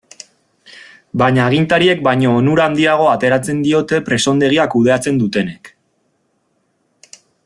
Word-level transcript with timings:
Baina 1.21 1.43
agintariek 1.49 2.01
baino 2.07 2.31
onura 2.37 2.65
handiagoa 2.71 3.11
ateratzen 3.19 3.61
diote 3.67 4.01
presondegia 4.09 4.67
kudeatzen 4.75 5.23
dutenek. 5.25 5.71